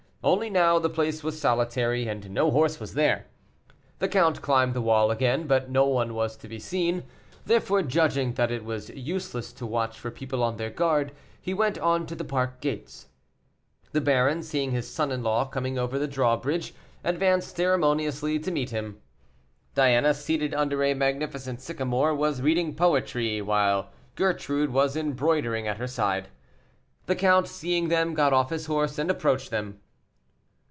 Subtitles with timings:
[0.23, 3.25] Only now the place was solitary, and no horse was there.
[3.97, 7.05] The count climbed the wall again, but no one was to be seen;
[7.47, 11.11] therefore, judging that it was useless to watch for people on their guard,
[11.41, 13.07] he went on to the park gates.
[13.93, 18.69] The baron, seeing his son in law coming over the drawbridge, advanced ceremoniously to meet
[18.69, 19.01] him.
[19.73, 25.87] Diana, seated under a magnificent sycamore, was reading poetry, while Gertrude was embroidering at her
[25.87, 26.27] side.
[27.07, 29.79] The count, seeing them, got off his horse, and approached them.